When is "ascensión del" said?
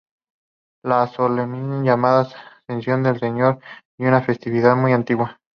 2.23-3.19